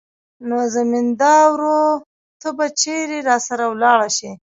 [0.47, 1.81] نو زمينداورو
[2.41, 4.29] ته به چېرې راسره ولاړه سي.